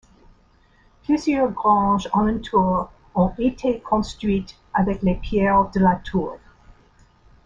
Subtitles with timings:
[1.03, 6.39] Plusieurs granges alentour ont été construites avec les pierres de la tour.